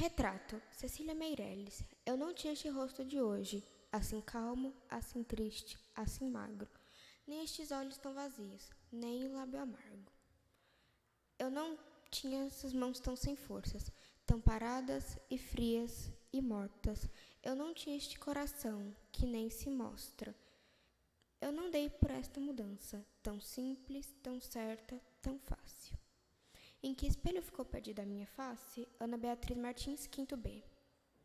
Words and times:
Retrato, 0.00 0.62
Cecília 0.72 1.14
Meirelles. 1.14 1.84
Eu 2.06 2.16
não 2.16 2.32
tinha 2.32 2.54
este 2.54 2.70
rosto 2.70 3.04
de 3.04 3.20
hoje, 3.20 3.62
assim 3.92 4.18
calmo, 4.22 4.74
assim 4.88 5.22
triste, 5.22 5.78
assim 5.94 6.26
magro, 6.26 6.70
nem 7.26 7.44
estes 7.44 7.70
olhos 7.70 7.98
tão 7.98 8.14
vazios, 8.14 8.70
nem 8.90 9.26
o 9.26 9.34
lábio 9.34 9.60
amargo. 9.60 10.10
Eu 11.38 11.50
não 11.50 11.78
tinha 12.10 12.46
essas 12.46 12.72
mãos 12.72 12.98
tão 12.98 13.14
sem 13.14 13.36
forças, 13.36 13.92
tão 14.24 14.40
paradas 14.40 15.18
e 15.30 15.36
frias 15.36 16.10
e 16.32 16.40
mortas. 16.40 17.06
Eu 17.42 17.54
não 17.54 17.74
tinha 17.74 17.94
este 17.94 18.18
coração 18.18 18.96
que 19.12 19.26
nem 19.26 19.50
se 19.50 19.68
mostra. 19.68 20.34
Eu 21.42 21.52
não 21.52 21.70
dei 21.70 21.90
por 21.90 22.10
esta 22.10 22.40
mudança, 22.40 23.04
tão 23.22 23.38
simples, 23.38 24.10
tão 24.22 24.40
certa, 24.40 24.98
tão 25.20 25.38
fácil. 25.40 25.99
Em 26.82 26.94
que 26.94 27.06
espelho 27.06 27.42
ficou 27.42 27.62
perdida 27.62 28.02
a 28.02 28.06
minha 28.06 28.26
face? 28.26 28.88
Ana 28.98 29.18
Beatriz 29.18 29.58
Martins, 29.58 30.06
quinto 30.06 30.34
B. 30.34 30.64